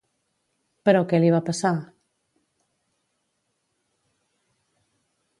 [0.87, 1.71] Però què li va passar?